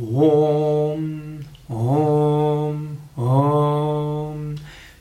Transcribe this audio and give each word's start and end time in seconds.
ॐ 0.00 1.40
ॐ 1.70 2.96
ॐ। 3.18 4.56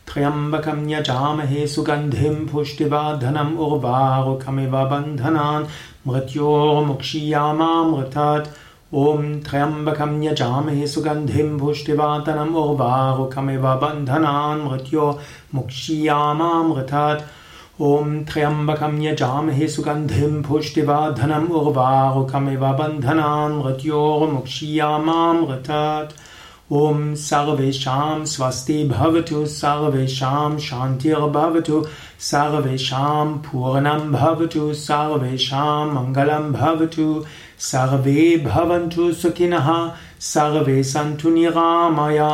त्र्यम्बकं 0.07 0.89
यजामहे 0.89 1.67
सुगन्धिं 1.67 2.47
पुष्टिवर्धनम् 2.47 3.57
उर्वारुकमिव 3.57 4.71
बन्धनान्। 4.71 5.65
मृत्योर्मुक्षीयामामृतात्। 6.07 8.47
ॐ 8.95 9.39
त्र्यम्बकं 9.39 10.23
यजामहे 10.23 10.87
सुगन्धिं 10.87 11.59
पुष्टिवर्धनम् 11.59 12.55
उर्वारुकमिव 12.55 13.61
बन्धनान्। 13.61 14.71
मृत्योर्मुक्षीयामामृतात् 14.71 17.21
ॐ 17.87 18.07
त्र्यम्बकं 18.29 18.95
यजामहे 19.01 19.67
सुगन्धिं 19.73 20.41
पुष्टिवर्धनम् 20.43 21.45
उर्वारुकमिव 21.59 22.63
बन्धनान् 22.79 23.53
मृत्योर्मुक्षीयामामृतात् 23.59 26.11
ॐ 26.77 27.13
सर्वेषां 27.17 28.25
स्वस्ति 28.31 28.83
भवतु 28.87 29.45
सर्वेषां 29.51 30.57
शान्तिर्भवतु 30.65 31.81
सर्वेषां 32.25 33.25
पूर्णं 33.45 34.11
भवतु 34.11 34.73
सर्वेषां 34.81 35.87
मङ्गलं 35.93 36.51
भवतु 36.53 37.07
सर्वे 37.69 38.25
भवन्तु 38.45 39.11
सुखिनः 39.21 39.71
सर्वे 40.27 40.83
सन्तु 40.91 41.29
निरामया 41.37 42.29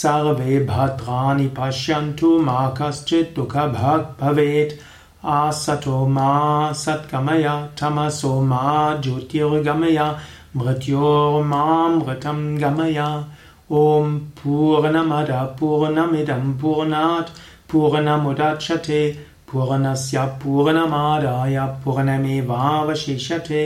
सर्वे 0.00 0.58
भद्राणि 0.72 1.48
पश्यन्तु 1.58 2.38
मा 2.48 2.68
कश्चित् 2.80 3.34
दुःखभाग् 3.36 4.12
भवेत्। 4.20 4.78
आसतो 5.36 6.06
मा 6.16 6.32
सत्कमय 6.82 7.48
तमसो 7.80 8.40
मा 8.50 8.66
ज्योतिर्गमय 9.04 9.98
मृत्योर्मामृतं 10.56 12.38
गमय 12.62 13.00
ॐ 13.70 14.18
पूर्णमद 14.38 15.30
पूर्णमिदं 15.60 16.52
पूर्णात् 16.58 17.30
पूर्णमुदच्छते 17.72 19.00
पूर्णस्य 19.52 20.24
पूर्णमादाय 20.42 21.58
पूर्णमेवावशिष्यते 21.84 23.62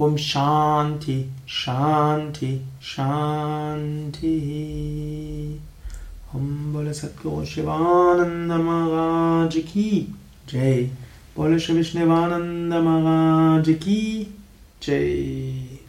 ॐ 0.00 0.16
शान्ति 0.16 1.18
शान्ति 1.62 2.52
शान्तिः 2.94 4.48
ॐ 6.38 6.72
बोल 6.72 6.90
सद्गुरु 6.92 7.44
शिवानन्द 7.46 8.52
महाराज 8.52 9.56
की 9.72 9.90
जय 10.52 10.82
बोल 11.36 11.58
श्री 11.58 11.76
विष्णुवानन्द 11.76 12.74
महाराज 12.74 13.68
की 13.84 14.00
जय 14.82 15.79